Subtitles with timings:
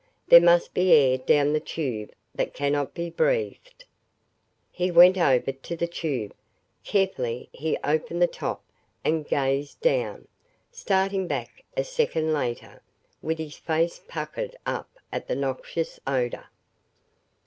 [0.29, 3.85] "There must be air down the tube that cannot be breathed."
[4.71, 6.33] He went over to the tube.
[6.83, 8.63] Carefully he opened the top
[9.05, 10.27] and gazed down,
[10.71, 12.81] starting back a second later,
[13.21, 16.45] with his face puckered up at the noxious odor.